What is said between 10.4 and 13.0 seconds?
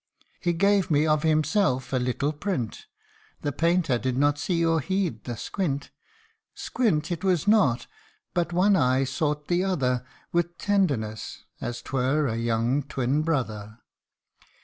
tenderness, as 'twere a young